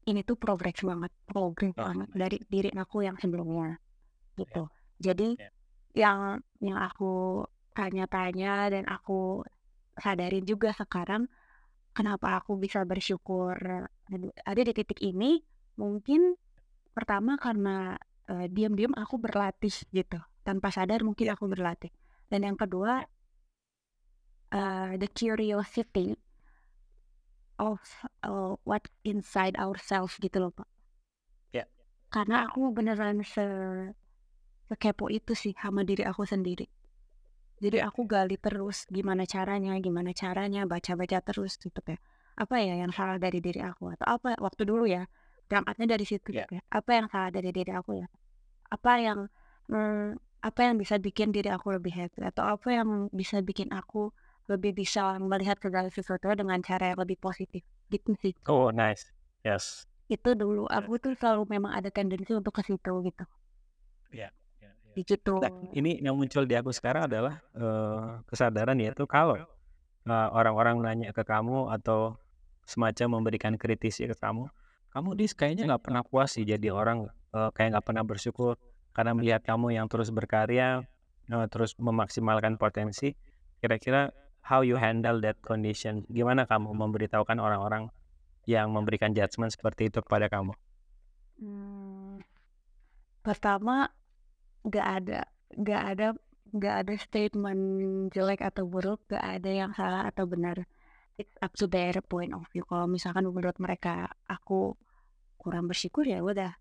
ini 0.07 0.21
tuh 0.23 0.39
progress 0.39 0.83
banget 0.87 1.11
progress 1.27 1.75
Oh, 1.79 1.85
banget 1.87 2.09
dari 2.15 2.37
diri 2.47 2.71
aku 2.75 3.03
yang 3.07 3.17
sebelumnya 3.19 3.79
gitu. 4.37 4.69
Jadi 5.01 5.37
Ya. 5.37 5.51
yang 5.97 6.19
yang 6.61 6.79
aku 6.81 7.45
tanya-tanya 7.77 8.69
dan 8.73 8.85
aku 8.89 9.45
sadarin 9.97 10.45
juga 10.45 10.73
sekarang 10.77 11.29
kenapa 11.97 12.41
aku 12.41 12.61
bisa 12.61 12.85
bersyukur? 12.85 13.57
Ada 14.45 14.61
di 14.63 14.73
titik 14.77 15.01
ini 15.03 15.41
mungkin 15.81 16.37
pertama 16.93 17.37
karena 17.37 17.97
eh, 18.29 18.47
diam-diam 18.53 18.93
aku 18.97 19.21
berlatih 19.21 19.73
gitu 19.93 20.21
tanpa 20.45 20.71
sadar 20.71 21.03
mungkin 21.03 21.33
aku 21.33 21.49
berlatih. 21.49 21.91
Dan 22.29 22.45
yang 22.47 22.57
kedua 22.61 23.05
eh, 24.53 24.93
the 25.01 25.09
curiosity 25.11 26.17
of 27.59 27.81
uh, 28.21 28.53
what 28.69 28.85
inside 29.05 29.57
ourselves 29.57 30.21
gitu 30.21 30.37
loh 30.41 30.53
pak. 30.53 30.69
Ya. 31.57 31.65
karena 32.13 32.45
aku 32.45 32.69
beneran 32.73 33.25
se 33.25 33.45
sekepo 34.69 35.09
itu 35.09 35.33
sih 35.33 35.55
sama 35.57 35.87
diri 35.87 36.05
aku 36.05 36.27
sendiri 36.27 36.69
jadi 37.63 37.89
aku 37.89 38.05
gali 38.05 38.37
terus 38.37 38.85
gimana 38.93 39.25
caranya 39.25 39.77
gimana 39.81 40.11
caranya 40.13 40.69
baca-baca 40.69 41.19
terus 41.25 41.57
gitu 41.57 41.81
ya 41.85 41.99
apa 42.37 42.61
ya 42.61 42.77
yang 42.77 42.93
salah 42.93 43.17
dari 43.17 43.41
diri 43.41 43.65
aku 43.65 43.97
atau 43.97 44.07
apa 44.21 44.37
waktu 44.37 44.63
dulu 44.69 44.85
ya 44.85 45.09
berangkatnya 45.49 45.97
dari 45.97 46.05
situ 46.05 46.29
gitu 46.37 46.53
ya 46.59 46.63
apa 46.69 46.91
yang 46.93 47.07
salah 47.09 47.31
dari 47.33 47.51
diri 47.55 47.73
aku 47.73 48.03
ya? 48.03 48.07
Apa 48.71 48.93
yang 48.99 49.19
hmm, 49.71 50.19
apa 50.43 50.61
yang 50.63 50.77
bisa 50.79 50.99
bikin 50.99 51.31
diri 51.35 51.51
aku 51.51 51.75
lebih 51.75 51.95
happy 51.95 52.23
atau 52.23 52.45
apa 52.59 52.69
yang 52.71 53.09
bisa 53.15 53.41
bikin 53.43 53.71
aku 53.73 54.11
lebih 54.47 54.75
bisa 54.79 55.19
melihat 55.19 55.59
segala 55.59 55.91
sesuatu 55.91 56.31
dengan 56.35 56.59
cara 56.63 56.95
yang 56.95 56.99
lebih 57.03 57.19
positif? 57.19 57.63
Gitu 57.91 58.15
sih. 58.23 58.35
Oh, 58.47 58.71
nice. 58.75 59.11
Yes. 59.47 59.87
itu 60.07 60.39
dulu. 60.39 60.67
Aku 60.71 60.99
tuh 61.03 61.15
selalu 61.19 61.47
memang 61.51 61.75
ada 61.75 61.91
tendensi 61.91 62.31
untuk 62.35 62.55
ke 62.55 62.63
situ 62.63 62.93
gitu. 63.07 63.25
Ya, 64.15 64.27
ya, 64.27 64.29
gitu 65.05 65.43
Nah, 65.43 65.53
ini 65.77 66.01
yang 66.01 66.17
muncul 66.17 66.49
di 66.49 66.57
aku 66.57 66.73
sekarang 66.73 67.11
adalah 67.11 67.43
eh, 67.53 68.25
kesadaran 68.31 68.79
yaitu 68.81 69.05
kalau 69.05 69.37
eh, 70.07 70.29
orang-orang 70.33 70.81
nanya 70.81 71.11
ke 71.13 71.27
kamu 71.27 71.69
atau 71.75 72.17
semacam 72.67 73.21
memberikan 73.21 73.55
kritisi 73.55 74.09
ke 74.09 74.17
kamu, 74.17 74.49
kamu 74.91 75.09
dis 75.15 75.37
kayaknya 75.37 75.71
nggak 75.71 75.85
pernah 75.87 76.03
puas 76.03 76.35
sih 76.35 76.49
jadi 76.49 76.73
orang 76.73 77.11
eh, 77.37 77.51
kayak 77.53 77.77
nggak 77.77 77.87
pernah 77.87 78.05
bersyukur 78.07 78.57
karena 78.97 79.13
melihat 79.13 79.45
kamu 79.45 79.77
yang 79.77 79.93
terus 79.93 80.09
berkarya, 80.09 80.81
eh, 81.29 81.47
terus 81.53 81.77
memaksimalkan 81.77 82.57
potensi. 82.57 83.13
Kira-kira 83.61 84.09
how 84.41 84.65
you 84.65 84.81
handle 84.81 85.21
that 85.21 85.37
condition? 85.45 86.09
Gimana 86.09 86.49
kamu 86.49 86.73
memberitahukan 86.73 87.37
orang-orang 87.37 87.93
yang 88.49 88.73
memberikan 88.73 89.13
judgement 89.13 89.53
seperti 89.53 89.93
itu 89.93 90.01
kepada 90.01 90.33
kamu? 90.33 90.57
Hmm, 91.37 92.25
pertama 93.21 93.93
nggak 94.67 94.87
ada 95.03 95.21
nggak 95.55 95.83
ada 95.95 96.07
nggak 96.51 96.75
ada 96.83 96.95
statement 96.99 97.63
jelek 98.11 98.43
atau 98.43 98.67
buruk 98.67 99.03
nggak 99.07 99.25
ada 99.41 99.51
yang 99.51 99.71
salah 99.75 100.11
atau 100.11 100.27
benar. 100.27 100.67
It's 101.17 101.33
up 101.41 101.57
to 101.57 101.65
their 101.65 101.97
point 102.05 102.37
of 102.37 102.45
view. 102.53 102.67
Kalau 102.69 102.85
misalkan 102.85 103.25
menurut 103.25 103.57
mereka 103.57 104.13
aku 104.29 104.77
kurang 105.41 105.71
bersyukur 105.71 106.05
ya 106.05 106.21
udah. 106.21 106.59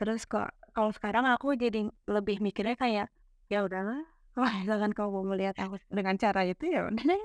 Terus 0.00 0.26
kok 0.26 0.50
kalau 0.74 0.90
sekarang 0.90 1.28
aku 1.28 1.54
jadi 1.54 1.86
lebih 2.08 2.42
mikirnya 2.42 2.74
kayak 2.74 3.08
ya 3.46 3.62
udahlah 3.62 4.02
kalau 4.34 4.48
misalkan 4.64 4.90
kamu 4.96 5.08
mau 5.12 5.24
melihat 5.36 5.54
aku 5.60 5.76
dengan 5.92 6.16
cara 6.16 6.42
itu 6.48 6.66
ya 6.72 6.88
udah 6.88 7.20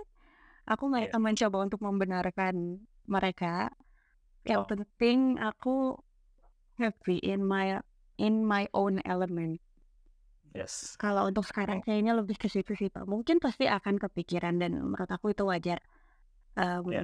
aku 0.68 0.84
nggak 0.92 1.16
akan 1.16 1.22
mencoba 1.24 1.58
untuk 1.64 1.80
membenarkan 1.82 2.84
mereka. 3.08 3.72
Yang 4.44 4.62
Oh. 4.64 4.68
penting 4.70 5.20
aku 5.40 5.76
happy 6.80 7.20
in 7.20 7.44
my 7.44 7.80
in 8.20 8.44
my 8.48 8.68
own 8.72 9.00
element 9.04 9.60
Yes. 10.58 10.98
kalau 10.98 11.30
untuk 11.30 11.46
sekarang 11.46 11.86
kayaknya 11.86 12.18
lebih 12.18 12.34
ke 12.42 12.50
situ 12.50 12.74
sih 12.74 12.90
pak. 12.90 13.06
Mungkin 13.06 13.38
pasti 13.38 13.70
akan 13.70 14.02
kepikiran 14.02 14.58
dan 14.58 14.82
menurut 14.82 15.06
aku 15.06 15.30
itu 15.38 15.46
wajar. 15.46 15.78
Em, 16.58 16.82
Ya. 16.90 17.02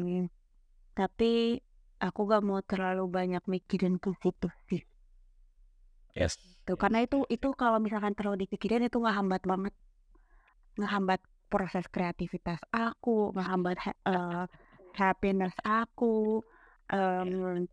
tapi 0.97 1.61
aku 2.01 2.19
gak 2.25 2.41
mau 2.41 2.59
terlalu 2.65 3.05
banyak 3.05 3.43
mikirin 3.45 4.01
ke 4.01 4.09
situ 4.17 4.49
sih. 4.67 4.81
Yes. 6.17 6.37
Tuh, 6.65 6.77
karena 6.77 7.05
itu 7.05 7.21
itu 7.29 7.53
kalau 7.53 7.77
misalkan 7.77 8.17
terlalu 8.17 8.49
dipikirin 8.49 8.85
itu 8.89 8.97
ngehambat 8.97 9.45
banget. 9.45 9.73
Ngehambat 10.81 11.21
proses 11.53 11.85
kreativitas 11.85 12.57
aku 12.73 13.29
ngehambat 13.37 13.77
ha- 13.77 14.01
eh, 14.09 14.45
happiness 14.97 15.53
aku 15.61 16.41
em, 16.89 17.69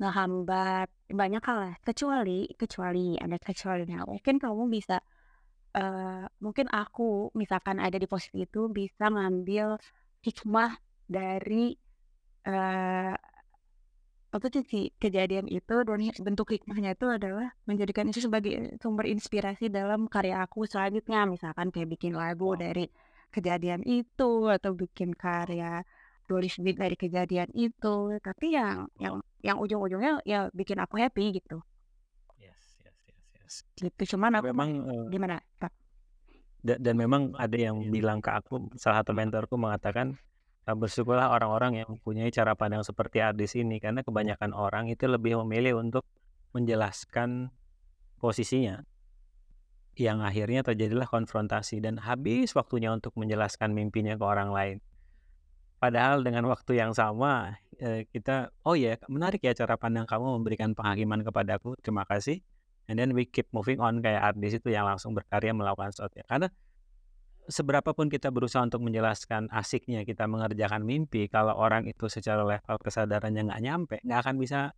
ngehambat 0.00 0.88
banyak 1.12 1.42
hal 1.44 1.56
lah 1.68 1.74
kecuali 1.84 2.48
kecuali 2.56 3.20
ada 3.20 3.36
kecualinya 3.36 4.08
mungkin 4.08 4.40
kamu 4.40 4.62
bisa 4.72 4.96
eh 5.76 6.24
mungkin 6.42 6.66
aku 6.72 7.30
misalkan 7.36 7.78
ada 7.78 7.94
di 8.00 8.08
posisi 8.10 8.42
itu 8.48 8.66
bisa 8.72 9.06
ngambil 9.12 9.78
hikmah 10.24 10.72
dari 11.06 11.76
eh 12.48 13.14
apa 14.30 14.46
sih 14.62 14.94
kejadian 15.02 15.50
itu 15.50 15.74
dan 15.82 16.00
bentuk 16.22 16.54
hikmahnya 16.54 16.94
itu 16.94 17.06
adalah 17.10 17.50
menjadikan 17.66 18.06
itu 18.06 18.22
sebagai 18.22 18.78
sumber 18.78 19.10
inspirasi 19.10 19.66
dalam 19.74 20.06
karya 20.06 20.46
aku 20.46 20.70
selanjutnya. 20.70 21.26
Misalkan 21.26 21.74
kayak 21.74 21.98
bikin 21.98 22.14
lagu 22.14 22.54
dari 22.54 22.86
kejadian 23.34 23.82
itu 23.82 24.46
atau 24.46 24.70
bikin 24.78 25.18
karya 25.18 25.82
tulis 26.30 26.54
dari 26.62 26.94
kejadian 26.94 27.50
itu 27.50 27.94
tapi 28.22 28.54
yang 28.54 28.86
yang 29.02 29.18
yang 29.42 29.58
ujung-ujungnya 29.58 30.22
ya 30.22 30.46
bikin 30.54 30.78
aku 30.78 31.02
happy 31.02 31.34
gitu 31.34 31.58
Yes, 32.38 32.78
yes, 32.78 32.94
yes, 33.10 33.22
yes. 33.34 33.54
gitu 33.74 34.14
cuman 34.14 34.38
aku 34.38 34.54
Memang 34.54 34.70
eh, 34.86 35.04
gimana 35.10 35.42
Pak? 35.58 35.72
da- 36.62 36.78
dan 36.78 36.94
memang 36.94 37.34
ada 37.34 37.56
yang 37.58 37.82
bilang 37.90 38.22
ke 38.22 38.30
aku, 38.30 38.70
salah 38.78 39.02
satu 39.02 39.10
mentorku 39.10 39.58
mengatakan 39.58 40.14
"Eh, 40.68 40.76
bersyukurlah 40.76 41.32
orang-orang 41.32 41.82
yang 41.82 41.88
mempunyai 41.90 42.30
cara 42.30 42.52
pandang 42.54 42.84
seperti 42.86 43.18
Ardis 43.18 43.56
ini 43.58 43.82
karena 43.82 44.06
kebanyakan 44.06 44.54
orang 44.54 44.86
itu 44.86 45.08
lebih 45.10 45.40
memilih 45.42 45.80
untuk 45.82 46.04
menjelaskan 46.54 47.50
posisinya 48.20 48.84
yang 49.98 50.20
akhirnya 50.22 50.62
terjadilah 50.64 51.08
konfrontasi 51.08 51.82
dan 51.82 51.98
habis 52.00 52.54
waktunya 52.54 52.92
untuk 52.94 53.12
menjelaskan 53.18 53.72
mimpinya 53.74 54.14
ke 54.16 54.24
orang 54.24 54.52
lain. 54.52 54.76
Padahal 55.80 56.20
dengan 56.20 56.44
waktu 56.44 56.76
yang 56.76 56.92
sama 56.92 57.56
eh, 57.80 58.04
kita 58.12 58.52
oh 58.68 58.76
ya 58.76 59.00
menarik 59.08 59.40
ya 59.40 59.56
cara 59.56 59.80
pandang 59.80 60.04
kamu 60.04 60.36
memberikan 60.38 60.76
penghakiman 60.76 61.24
kepadaku. 61.24 61.72
Terima 61.80 62.04
kasih. 62.04 62.44
and 62.90 62.98
then 62.98 63.14
we 63.14 63.22
keep 63.22 63.46
moving 63.54 63.78
on 63.78 64.02
kayak 64.02 64.18
artis 64.34 64.58
itu 64.58 64.74
yang 64.74 64.82
langsung 64.82 65.14
berkarya 65.14 65.54
melakukan 65.54 65.94
sesuatu. 65.94 66.18
Karena 66.26 66.50
seberapa 67.46 67.94
pun 67.94 68.10
kita 68.10 68.34
berusaha 68.34 68.66
untuk 68.66 68.82
menjelaskan 68.82 69.46
asiknya 69.54 70.02
kita 70.02 70.26
mengerjakan 70.26 70.82
mimpi, 70.82 71.30
kalau 71.30 71.54
orang 71.54 71.86
itu 71.86 72.10
secara 72.10 72.42
level 72.42 72.76
kesadarannya 72.82 73.46
nggak 73.46 73.62
nyampe, 73.62 73.96
nggak 74.02 74.20
akan 74.26 74.34
bisa 74.42 74.74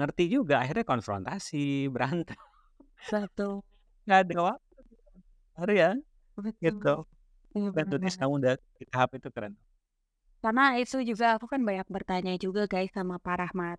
ngerti 0.00 0.32
juga. 0.32 0.64
Akhirnya 0.64 0.88
konfrontasi, 0.88 1.84
berantem. 1.94 2.40
Satu. 3.04 3.60
Nggak 4.08 4.18
ada 4.32 4.56
waktu. 4.56 4.80
Baru 5.60 5.72
ya, 5.76 5.90
Betul. 6.40 6.56
gitu. 6.64 6.94
Iya 7.50 7.68
banget. 7.74 8.14
kamu 8.16 8.32
udah 8.40 8.54
tahap 8.88 9.10
itu 9.20 9.28
keren. 9.28 9.52
Karena 10.42 10.62
itu 10.82 10.96
juga 11.10 11.26
aku 11.36 11.46
kan 11.52 11.60
banyak 11.68 11.86
bertanya 11.96 12.32
juga 12.44 12.62
guys 12.72 12.90
sama 12.96 13.14
Pak 13.24 13.36
Rahmat. 13.40 13.78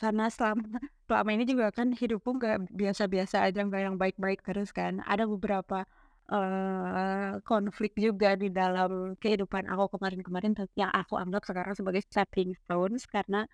Karena 0.00 0.24
selama 0.30 0.62
selama 1.06 1.30
ini 1.34 1.44
juga 1.52 1.66
kan 1.78 1.88
hidupku 2.00 2.30
nggak 2.38 2.56
biasa-biasa 2.80 3.36
aja, 3.46 3.58
nggak 3.66 3.82
yang 3.86 3.96
baik-baik 4.02 4.40
terus 4.46 4.70
kan. 4.78 5.02
Ada 5.12 5.24
beberapa 5.26 5.82
eh 6.30 7.30
konflik 7.42 7.92
juga 7.98 8.38
di 8.38 8.48
dalam 8.54 9.18
kehidupan 9.22 9.64
aku 9.72 9.84
kemarin-kemarin 9.98 10.54
yang 10.78 10.90
aku 10.94 11.14
anggap 11.18 11.42
sekarang 11.42 11.74
sebagai 11.74 12.02
stepping 12.06 12.54
stones 12.62 13.02
karena 13.10 13.50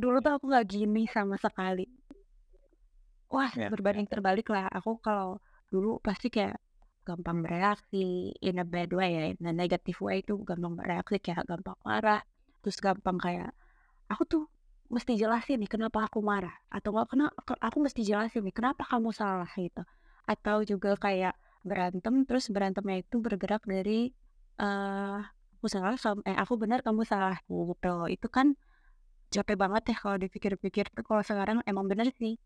dulu 0.00 0.16
tuh 0.24 0.32
aku 0.36 0.44
nggak 0.50 0.66
gini 0.72 1.02
sama 1.14 1.36
sekali. 1.44 1.84
Wah, 3.34 3.50
Ya. 3.56 3.66
berbanding 3.72 4.06
terbalik 4.12 4.46
lah. 4.54 4.66
Aku 4.78 4.90
kalau 5.06 5.40
dulu 5.72 5.98
pasti 6.06 6.28
kayak 6.36 6.56
gampang 7.08 7.38
bereaksi 7.44 8.32
in 8.48 8.56
a 8.62 8.66
bad 8.66 8.90
way 8.98 9.10
ya, 9.18 9.22
in 9.34 9.44
a 9.50 9.52
negative 9.54 9.98
way 10.06 10.16
itu 10.22 10.34
gampang 10.48 10.74
bereaksi 10.78 11.16
kayak 11.24 11.44
gampang 11.50 11.78
marah, 11.86 12.20
terus 12.62 12.78
gampang 12.86 13.18
kayak 13.24 13.50
aku 14.12 14.22
tuh 14.32 14.42
mesti 14.94 15.12
jelasin 15.20 15.58
nih 15.62 15.70
kenapa 15.74 15.98
aku 16.08 16.20
marah 16.20 16.54
atau 16.68 16.90
enggak 16.94 17.08
kena 17.12 17.26
ke- 17.48 17.60
aku 17.66 17.78
mesti 17.86 18.02
jelasin 18.08 18.42
nih 18.46 18.54
kenapa 18.58 18.82
kamu 18.90 19.10
salah 19.14 19.50
gitu. 19.56 19.82
Atau 20.28 20.56
juga 20.70 20.90
kayak 21.00 21.34
berantem 21.68 22.14
terus 22.28 22.46
berantemnya 22.54 22.96
itu 23.04 23.16
bergerak 23.24 23.62
dari 23.66 24.12
eh 24.62 25.18
aku 25.58 25.66
salah 25.72 25.94
eh 26.28 26.36
aku 26.42 26.54
benar 26.62 26.80
kamu 26.86 27.02
salah 27.12 27.38
gitu. 27.48 27.94
Itu 28.14 28.28
kan 28.36 28.46
capek 29.34 29.56
banget 29.62 29.82
ya 29.90 29.96
kalau 30.02 30.16
dipikir-pikir 30.20 30.86
kalau 31.08 31.22
sekarang 31.24 31.58
emang 31.70 31.86
bener 31.90 32.08
sih 32.20 32.36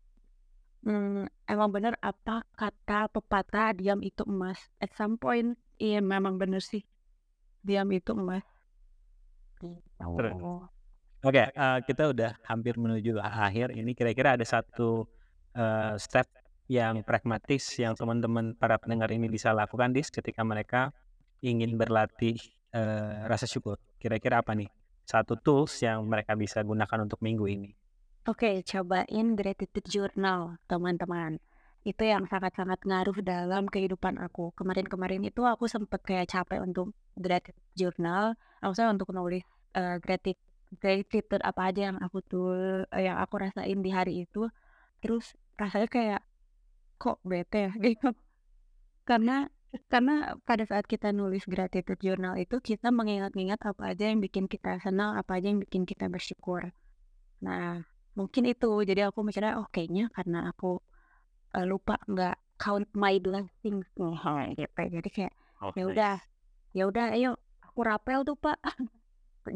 Hmm, 0.85 1.25
emang 1.49 1.69
bener 1.73 1.97
apa 1.99 2.45
kata 2.53 3.09
pepatah 3.09 3.73
diam 3.73 3.99
itu 4.05 4.21
emas. 4.27 4.59
At 4.77 4.93
some 4.93 5.17
point, 5.17 5.57
iya 5.81 5.99
memang 6.03 6.37
bener 6.37 6.61
sih. 6.61 6.85
Diam 7.65 7.89
itu 7.91 8.13
emas. 8.13 8.45
Gitu. 9.57 9.81
Oke, 11.25 11.43
eh, 11.49 11.79
kita 11.81 12.13
udah 12.13 12.37
hampir 12.45 12.77
menuju 12.77 13.17
akhir. 13.17 13.73
Ini 13.73 13.91
kira-kira 13.97 14.37
ada 14.37 14.45
satu 14.45 15.09
eh, 15.57 15.97
step 15.97 16.29
yang 16.69 17.01
pragmatis 17.01 17.63
yang 17.79 17.95
teman-teman 17.97 18.53
para 18.53 18.77
pendengar 18.77 19.09
ini 19.09 19.31
bisa 19.31 19.55
lakukan 19.55 19.95
dis 19.95 20.11
ketika 20.11 20.43
mereka 20.43 20.91
ingin 21.41 21.73
berlatih 21.79 22.37
eh, 22.71 23.25
rasa 23.25 23.49
syukur. 23.49 23.81
Kira-kira 23.97 24.45
apa 24.45 24.53
nih? 24.53 24.69
Satu 25.07 25.39
tools 25.39 25.73
yang 25.81 26.03
mereka 26.05 26.35
bisa 26.37 26.61
gunakan 26.61 27.07
untuk 27.07 27.23
minggu 27.23 27.45
ini. 27.49 27.71
Oke, 28.27 28.59
cobain 28.67 29.27
gratitude 29.39 29.87
journal, 29.87 30.59
teman-teman. 30.67 31.39
Itu 31.87 32.03
yang 32.03 32.27
sangat-sangat 32.27 32.83
ngaruh 32.83 33.23
dalam 33.23 33.71
kehidupan 33.71 34.19
aku. 34.19 34.51
Kemarin-kemarin 34.59 35.23
itu 35.23 35.47
aku 35.47 35.71
sempet 35.71 36.03
kayak 36.03 36.27
capek 36.35 36.59
untuk 36.67 36.91
gratitude 37.15 37.71
journal. 37.79 38.35
Maksudnya 38.59 38.91
untuk 38.91 39.15
nulis 39.15 39.47
eh, 39.79 39.95
gratitude, 40.03 40.43
gratitude 40.83 41.39
apa 41.39 41.71
aja 41.71 41.81
yang 41.87 41.97
aku 42.03 42.19
tuh 42.19 42.51
yang 42.91 43.15
aku 43.23 43.35
rasain 43.39 43.79
di 43.79 43.91
hari 43.95 44.27
itu. 44.27 44.51
Terus 44.99 45.31
rasanya 45.55 45.87
kayak 45.87 46.21
kok 46.99 47.23
bete 47.23 47.57
ya 47.67 47.73
gitu. 47.87 48.11
Karena 49.07 49.47
karena 49.87 50.35
pada 50.43 50.67
saat 50.67 50.83
kita 50.83 51.15
nulis 51.15 51.47
gratitude 51.47 52.01
journal 52.03 52.35
itu 52.35 52.59
kita 52.59 52.91
mengingat-ingat 52.91 53.59
apa 53.63 53.95
aja 53.95 54.11
yang 54.11 54.19
bikin 54.19 54.51
kita 54.51 54.83
senang, 54.83 55.15
apa 55.15 55.39
aja 55.39 55.47
yang 55.47 55.63
bikin 55.63 55.87
kita 55.87 56.11
bersyukur. 56.11 56.75
Nah, 57.39 57.87
mungkin 58.17 58.43
itu. 58.49 58.71
Jadi 58.89 59.01
aku 59.07 59.19
mikirnya, 59.27 59.61
oh 59.61 59.67
kayaknya 59.69 60.09
karena 60.15 60.49
aku 60.51 60.81
eh, 61.57 61.65
lupa 61.71 61.95
nggak 62.11 62.35
count 62.61 62.89
my 62.97 63.15
blessings 63.21 63.87
nih, 64.01 64.17
gitu. 64.59 64.81
Jadi 64.97 65.09
kayak 65.15 65.33
Oh, 65.61 65.73
ya 65.73 65.83
udah, 65.89 66.15
ya 66.77 66.83
udah, 66.85 67.05
ayo 67.17 67.31
aku 67.65 67.79
rapel 67.89 68.19
tuh 68.27 68.37
pak. 68.37 68.57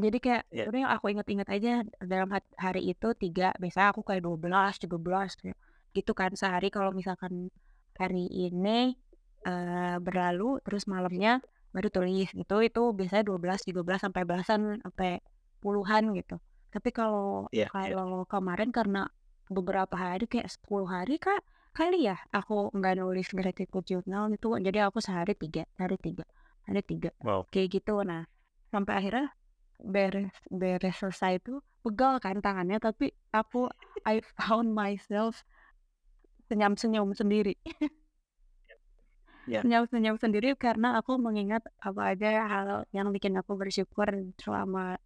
Jadi 0.03 0.17
kayak 0.23 0.43
Ya. 0.55 0.65
udah 0.71 0.79
yang 0.87 0.91
aku 0.95 1.05
ingat-ingat 1.13 1.47
aja 1.51 1.71
dalam 1.99 2.29
hari 2.57 2.81
itu 2.93 3.07
tiga, 3.19 3.51
biasanya 3.61 3.91
aku 3.93 4.01
kayak 4.07 4.23
12, 4.23 4.79
13 4.79 5.35
kayak 5.39 5.57
gitu 5.91 6.11
kan 6.15 6.31
sehari 6.41 6.71
kalau 6.71 6.95
misalkan 6.95 7.51
hari 7.99 8.25
ini 8.31 8.95
eh, 9.43 9.95
berlalu 9.99 10.63
terus 10.65 10.87
malamnya 10.87 11.43
baru 11.75 11.87
tulis 11.91 12.29
gitu 12.31 12.55
itu 12.63 12.81
biasanya 12.97 13.23
12, 13.27 13.59
13 13.67 13.99
sampai 14.05 14.23
belasan 14.27 14.79
sampai 14.83 15.19
puluhan 15.63 16.03
gitu. 16.19 16.39
Tapi 16.71 16.89
kalau 16.95 17.51
Iya, 17.51 17.67
iya. 17.67 17.71
kalau 17.71 18.23
kemarin 18.25 18.71
karena 18.71 19.11
beberapa 19.51 19.91
hari 19.99 20.25
kayak 20.31 20.47
10 20.47 20.87
hari 20.87 21.19
kak 21.19 21.43
kali 21.71 22.07
ya 22.07 22.19
aku 22.31 22.71
nggak 22.71 22.99
nulis 22.99 23.31
gratitude 23.31 23.83
journal 23.83 24.27
itu 24.31 24.47
jadi 24.59 24.87
aku 24.87 24.99
sehari 24.99 25.35
tiga 25.35 25.63
hari 25.79 25.95
tiga 25.99 26.23
hari 26.67 26.83
tiga 26.83 27.11
Wow. 27.23 27.47
kayak 27.51 27.79
gitu 27.79 28.03
nah 28.03 28.27
sampai 28.71 28.99
akhirnya 28.99 29.27
beres 29.79 30.31
beres 30.51 30.95
selesai 30.99 31.39
itu 31.43 31.59
pegal 31.83 32.19
kan 32.23 32.39
tangannya 32.39 32.79
tapi 32.79 33.11
aku 33.31 33.71
I 34.07 34.19
found 34.39 34.71
myself 34.71 35.43
senyum-senyum 36.51 37.11
sendiri 37.15 37.55
Ya. 39.49 39.65
senyum-senyum 39.65 40.21
sendiri 40.21 40.53
karena 40.53 41.01
aku 41.01 41.17
mengingat 41.17 41.65
apa 41.81 42.13
aja 42.13 42.45
hal 42.45 42.67
yang 42.93 43.09
bikin 43.09 43.33
aku 43.35 43.57
bersyukur 43.57 44.05
selama 44.37 45.01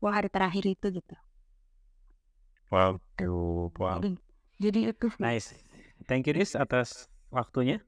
dua 0.00 0.10
hari 0.18 0.28
terakhir 0.32 0.64
itu 0.66 0.88
gitu 0.90 1.16
Wow. 2.70 3.02
Wow. 3.74 3.98
jadi, 3.98 4.14
jadi 4.62 4.80
itu 4.94 5.06
sih 5.10 5.18
Nice. 5.18 5.50
Thank 6.06 6.30
you 6.30 6.34
Dis 6.38 6.54
atas 6.54 7.10
waktunya. 7.34 7.82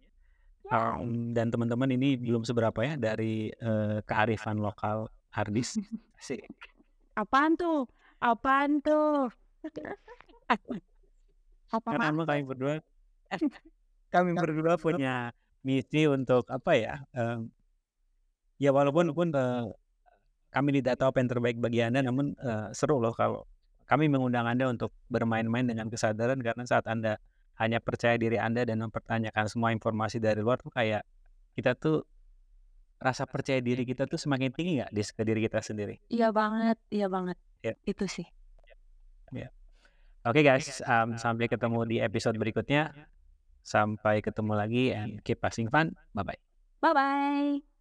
Ya. 0.67 0.99
Um, 0.99 1.31
dan 1.31 1.55
teman-teman 1.55 1.87
ini 1.95 2.19
belum 2.19 2.43
seberapa 2.43 2.83
ya 2.83 2.99
dari 2.99 3.55
eh, 3.55 3.99
kearifan 4.03 4.59
lokal 4.59 5.07
Hardis. 5.31 5.79
Asik. 6.19 6.51
apaan 7.13 7.55
tuh 7.61 7.87
apaan 8.25 8.81
tuh 8.81 9.29
apa 11.69 11.89
Karena 11.93 12.25
kami 12.25 12.43
berdua 12.47 12.75
kami 14.15 14.31
berdua 14.33 14.81
punya 14.81 15.31
misi 15.61 16.09
untuk 16.09 16.49
apa 16.49 16.73
ya? 16.73 16.95
em, 17.13 17.53
ya 18.57 18.71
walaupun 18.73 19.13
pun 19.13 19.29
eh, 19.35 19.67
kami 20.53 20.79
tidak 20.79 21.01
tahu 21.01 21.11
apa 21.11 21.19
yang 21.25 21.31
terbaik 21.33 21.57
bagi 21.59 21.81
Anda 21.81 22.05
namun 22.05 22.37
eh, 22.37 22.69
seru 22.77 23.01
loh 23.01 23.17
kalau 23.17 23.49
kami 23.89 24.07
mengundang 24.13 24.47
Anda 24.47 24.69
untuk 24.69 24.93
bermain-main 25.09 25.67
dengan 25.67 25.89
kesadaran 25.89 26.39
karena 26.41 26.65
saat 26.69 26.87
Anda 26.87 27.19
hanya 27.59 27.81
percaya 27.81 28.17
diri 28.21 28.37
Anda 28.37 28.63
dan 28.69 28.81
mempertanyakan 28.85 29.45
semua 29.49 29.73
informasi 29.73 30.21
dari 30.21 30.41
luar 30.41 30.61
tuh 30.61 30.73
kayak 30.73 31.03
kita 31.57 31.77
tuh 31.77 32.05
rasa 33.03 33.27
percaya 33.27 33.59
diri 33.59 33.83
kita 33.83 34.07
tuh 34.07 34.17
semakin 34.21 34.55
tinggi 34.55 34.79
nggak 34.79 34.93
di 34.95 35.03
ke 35.03 35.23
diri 35.27 35.41
kita 35.43 35.59
sendiri. 35.59 35.99
iya 36.07 36.31
banget 36.31 36.79
iya 36.93 37.11
banget 37.11 37.35
Ya. 37.63 37.79
itu 37.87 38.07
sih 38.11 38.27
Oke 40.23 40.47
guys, 40.47 40.79
um, 40.87 41.19
sampai 41.19 41.51
ketemu 41.51 41.83
di 41.83 41.97
episode 41.99 42.39
berikutnya. 42.39 42.95
Sampai 43.67 44.23
ketemu 44.23 44.55
lagi 44.55 44.95
and 44.95 45.19
keep 45.27 45.43
passing 45.43 45.67
fun. 45.67 45.99
Bye 46.15 46.23
bye. 46.23 46.39
bye 46.79 46.95
bye 46.95 47.72